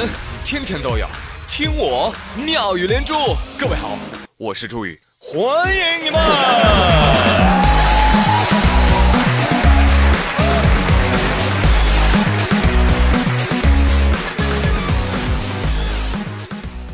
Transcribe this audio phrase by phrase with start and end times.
[0.00, 0.08] 闻
[0.42, 1.06] 天天都有，
[1.46, 3.14] 听我妙语连珠。
[3.58, 3.98] 各位好，
[4.38, 6.18] 我是朱宇，欢迎你们。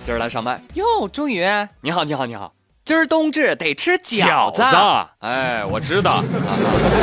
[0.04, 1.46] 今儿来上班哟，朱宇，
[1.80, 2.52] 你好，你好，你好。
[2.84, 4.64] 今儿冬至得吃饺子。
[5.20, 6.24] 哎，我知道。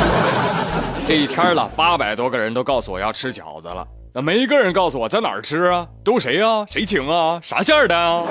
[1.08, 5.88] 这一天了，八百多个人都告诉我要吃饺子了，那没一个人告诉我在哪儿吃啊？
[6.04, 6.64] 都谁啊？
[6.68, 7.40] 谁请啊？
[7.42, 8.22] 啥馅儿的啊？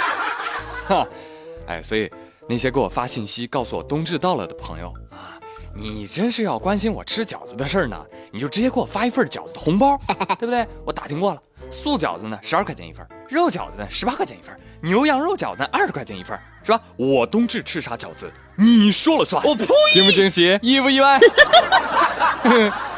[0.88, 1.06] 哈，
[1.68, 2.10] 哎，所以
[2.48, 5.36] 那些给我发信息告诉我冬至到了的朋友啊，
[5.76, 10.00] 你真是要关心我吃饺子的事儿呢，你就直接给我发一份饺子的红包，
[10.40, 10.66] 对不对？
[10.86, 11.42] 我打听过了。
[11.70, 16.80] 素饺子呢，十二块钱一份；肉饺子呢，十八块钱一份；牛羊肉饺子二十块钱一份，是吧？
[16.96, 19.42] 我冬至吃啥饺子，你说了算。
[19.44, 19.66] 我呸！
[19.92, 20.58] 惊不惊喜？
[20.62, 21.20] 意不意外？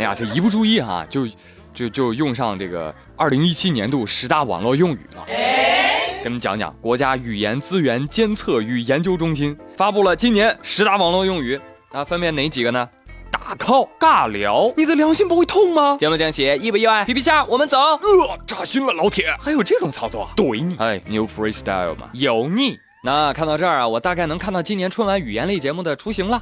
[0.00, 1.28] 哎呀，这一不注意哈，就
[1.74, 5.26] 就就用上这个二零一七年度十大网络用语了。
[5.26, 11.60] 给你们讲讲，国家语言资源监测与研究中心发布了今年十大网络用语，
[11.92, 12.88] 那，分别哪几个呢？
[13.30, 15.98] 打 call 尬聊，你的良心不会痛吗？
[16.00, 16.44] 惊不惊喜？
[16.62, 17.04] 意不意外？
[17.04, 17.78] 皮皮虾，我们走。
[17.78, 20.30] 呃，扎心了，老铁，还有这种操作？
[20.34, 20.76] 怼你！
[20.78, 22.78] 哎，New Freestyle 嘛，油腻。
[23.04, 26.40] 那看到这儿啊，我大概能看到今年春晚语言类节目的雏形了。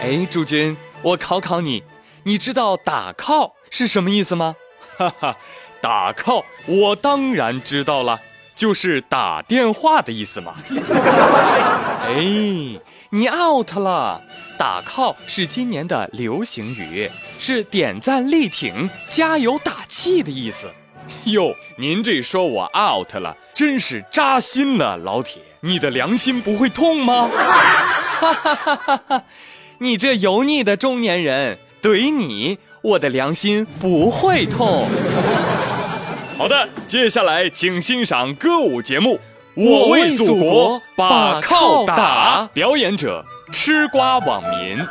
[0.00, 1.82] 哎，朱军，我考考你，
[2.24, 4.56] 你知道打 call 是什么意思吗？
[4.96, 5.36] 哈哈，
[5.80, 8.18] 打 call 我当然知道了，
[8.54, 10.54] 就是打电话的意思嘛。
[12.06, 12.80] 哎。
[13.12, 14.22] 你 out 了，
[14.56, 20.72] 打 call 是今年的流行语，是点赞力挺、加油打气的意思。
[21.24, 27.28] 哟，您这说我 out 了，真是扎心了，老铁，你的良心不会痛吗？
[28.20, 29.24] 哈哈哈哈哈！
[29.82, 34.86] 你这油腻的中年人，怼你，我的良心不会痛。
[36.36, 39.18] 好的，接下来请欣赏歌舞节目。
[39.54, 44.76] 我为祖国把靠打，表演者吃瓜网民。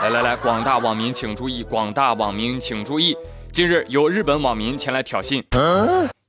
[0.00, 3.14] 来来来，广大网民请注意，广大网民请注意，
[3.52, 5.44] 近日有日本网民前来挑衅，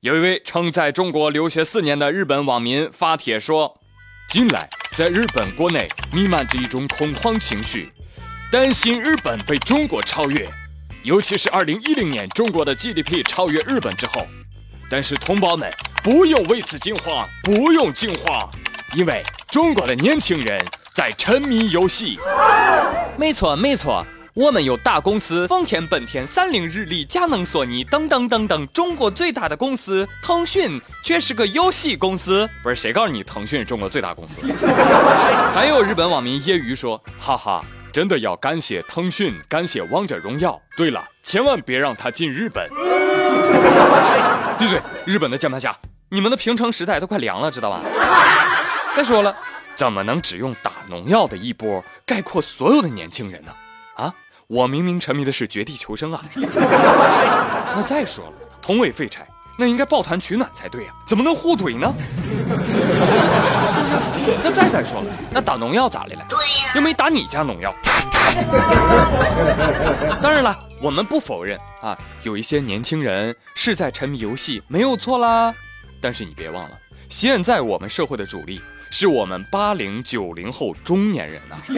[0.01, 3.79] 有一位称在中国留学四年的日本网民发帖说，
[4.29, 7.91] 近来在日本国内弥漫着一种恐慌情绪，
[8.51, 10.47] 担心日本被中国超越。
[11.01, 14.27] 尤其是2010年中国的 GDP 超越日本之后，
[14.87, 15.73] 但是同胞们
[16.03, 18.47] 不用为此惊慌，不用惊慌，
[18.93, 20.63] 因为中国的年轻人
[20.93, 22.19] 在沉迷游戏。
[23.17, 24.05] 没错没错，
[24.39, 32.49] 我们有大公司丰田、本田、三菱、日立、佳能、索尼等等等等，中国最大的公司腾讯却是个游戏公司。
[32.63, 34.45] 不是谁告诉你腾讯是中国最大公司？
[35.53, 37.61] 还有日本网民揶揄说：“哈哈。”
[37.91, 40.57] 真的要感谢腾讯，感谢王者荣耀。
[40.77, 42.65] 对了，千万别让他进日本。
[44.57, 44.81] 闭嘴！
[45.03, 45.77] 日本的键盘侠，
[46.07, 47.81] 你们的平成时代都快凉了，知道吗？
[48.95, 49.35] 再说了，
[49.75, 53.51] 怎么能只用打农药的一波概括所有的年轻人呢？
[53.95, 54.15] 啊，
[54.49, 56.19] 我明明沉迷的是绝地求生啊！
[57.75, 61.93] 那再说了，同为废柴，那应该抱团取暖才对啊，怎么能互怼呢？
[64.43, 66.25] 那再再说了，那打农药咋的了？
[66.27, 67.71] 对呀，又没打你家农药。
[70.19, 75.53] 当然了，我们不否认啊，有一些年轻人是在沉迷游戏，没有错啦。
[76.01, 76.75] 但是你别忘了，
[77.07, 78.59] 现在我们社会的主力
[78.89, 81.73] 是我们八零九零后中年人呐，是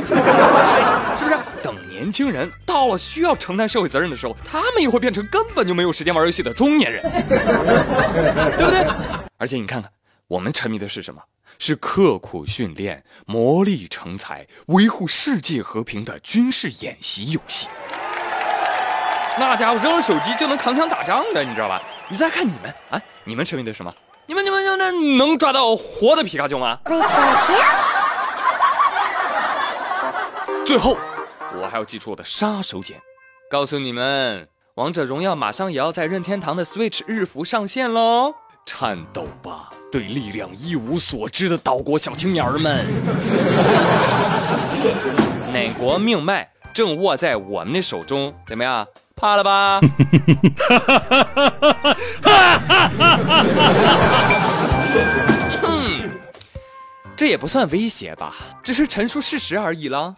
[1.25, 1.37] 不是？
[1.61, 7.01] 等年轻人到了需要承担社会责任的时候，他们也会变成根本就没有时间玩游戏的中年人，
[8.57, 8.85] 对不对？
[9.37, 9.91] 而且你看看。
[10.27, 11.21] 我们沉迷的是什么？
[11.59, 17.67] 是刻苦训练、磨砺成才、维护世界和平的军事演习游戏。
[19.37, 21.81] 那家伙扔了手机就能扛枪打仗的，你知道吧？
[22.07, 23.93] 你再看你们啊，你们沉迷的什么？
[24.25, 26.79] 你们、你们、你们能抓到活的皮卡丘吗？
[30.65, 30.95] 最后，
[31.59, 32.95] 我还要寄出我的杀手锏，
[33.49, 38.33] 告诉你们，王者荣耀马上也要在任天堂的 Switch 日服上线喽！
[38.65, 39.69] 颤抖吧！
[39.91, 42.85] 对力量一无所知的岛国小青年儿们，
[45.51, 48.33] 哪国命脉正握在我们的手中？
[48.47, 48.87] 怎么样？
[49.15, 49.81] 怕了吧？
[57.17, 58.33] 这也不算威胁吧，
[58.63, 60.15] 只是陈述事实而已了。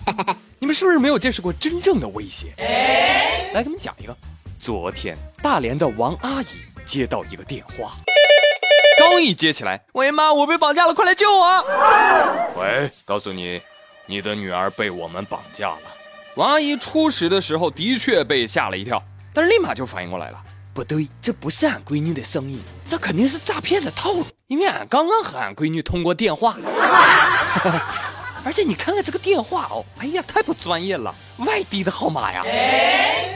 [0.64, 2.54] 你们是不是没有见识过真正的威胁？
[3.54, 4.16] 来，给你们讲一个。
[4.58, 6.46] 昨天，大连的王阿姨
[6.86, 7.98] 接到一个电话。
[8.98, 11.66] 刚一接起来，喂妈，我被绑架了，快来救我！
[12.56, 13.62] 喂，告诉你，
[14.06, 15.82] 你的女儿被我们绑架了，
[16.38, 20.42] 王阿姨初始的时候的确被吓了一跳，但是立马就反应过来了，
[20.74, 26.56] 不对，这不是俺闺女的声音，这肯定是诈骗的套路，因为俺刚刚和俺闺女通过电话，
[28.46, 32.44] 而且你看看这个电话哦，哎呀，太不专业了，外地的号码呀，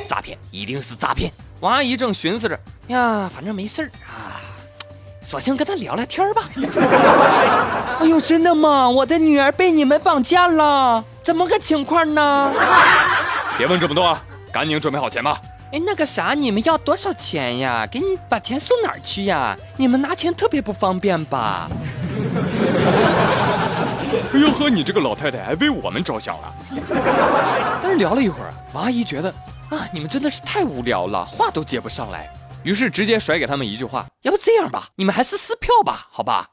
[0.07, 1.31] 诈骗，一定是诈骗。
[1.61, 4.41] 王阿姨正寻思着，呀，反正没事儿啊。
[5.21, 6.43] 索性跟他聊聊天吧。
[7.99, 8.89] 哎呦，真的吗？
[8.89, 12.53] 我的女儿被你们绑架了，怎么个情况呢？
[13.57, 14.21] 别问这么多，啊，
[14.51, 15.41] 赶紧准备好钱吧。
[15.73, 17.85] 哎，那个啥，你们要多少钱呀？
[17.91, 19.57] 给你把钱送哪儿去呀？
[19.75, 21.69] 你们拿钱特别不方便吧？
[24.33, 26.53] 哎呦呵，你这个老太太还为我们着想啊！
[27.81, 29.29] 但是聊了一会儿，王阿姨觉得
[29.69, 32.31] 啊，你们真的是太无聊了，话都接不上来。
[32.63, 36.45] 于是直接甩给他们一句话：“要不这样吧，你们还是撕票吧，好吧？”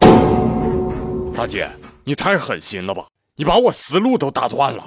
[1.37, 1.69] 大姐，
[2.05, 3.05] 你太狠心了吧！
[3.37, 4.85] 你把我思路都打断了。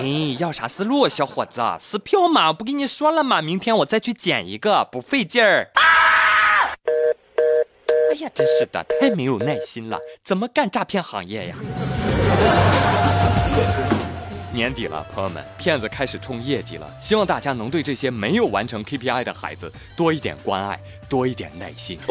[0.00, 1.60] 哎，要啥思路，小伙子？
[1.78, 3.40] 撕票嘛，不跟你说了吗？
[3.40, 5.70] 明天我再去捡一个，不费劲儿。
[5.74, 5.87] 哎
[8.18, 11.56] 呀，真是的，太没有耐心了，怎么干诈骗行业呀？
[14.52, 16.90] 年底了，朋友们，骗子开始冲业绩了。
[17.00, 21.98] 希望大家能对这些没有完成 KPI 的孩子多一点关爱，多一点耐心。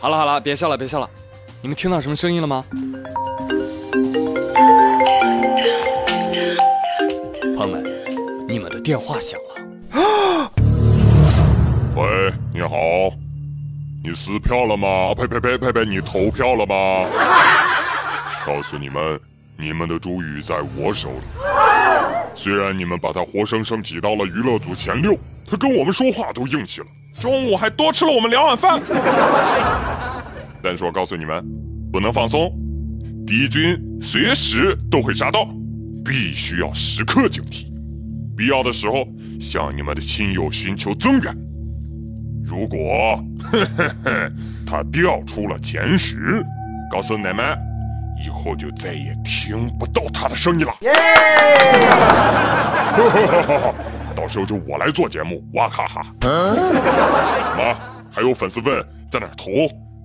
[0.00, 1.08] 好了好了，别笑了别笑了，
[1.60, 2.64] 你们听到什么声音了吗？
[7.56, 7.84] 朋友们，
[8.48, 9.49] 你们的电话响了。
[14.10, 15.14] 你撕票了吗？
[15.14, 17.08] 呸呸呸呸呸，你投票了吗？
[18.44, 19.20] 告诉你们，
[19.56, 21.26] 你们的朱宇在我手里。
[22.34, 25.16] 虽然你们把他活生生挤到了娱乐组前六，
[25.46, 26.88] 他跟我们说话都硬气了，
[27.20, 28.82] 中午还多吃了我们两碗饭。
[30.60, 31.46] 但是我告诉你们，
[31.92, 32.52] 不能放松，
[33.24, 35.46] 敌军随时都会杀到，
[36.04, 37.66] 必须要时刻警惕，
[38.36, 39.06] 必要的时候
[39.40, 41.49] 向你们的亲友寻求增援。
[42.44, 43.22] 如果
[44.66, 46.44] 他调出了前十，
[46.90, 47.58] 告诉你们。
[48.22, 50.74] 以后就再也听不到他的声音了。
[54.14, 56.04] 到时候就我来做节目，哇哈哈！
[57.56, 57.74] 妈，
[58.10, 59.50] 还有粉丝问在哪投？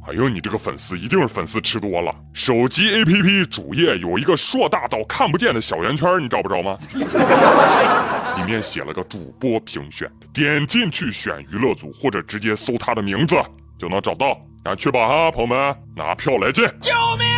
[0.07, 2.13] 哎呦，你这个粉丝一定是粉丝吃多了。
[2.34, 6.78] 手机 APP 主页有一个硕大到看不见的小圆圈，你找不着吗？
[8.38, 13.36] 里面写了个主播评选，点进去选娱乐组，或者直接搜他的名字
[13.78, 14.38] 就能找到。
[14.63, 16.66] 赶去吧哈，朋友们，拿票来见！
[16.81, 17.35] 救命！